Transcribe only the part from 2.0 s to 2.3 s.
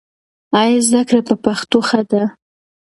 ده؟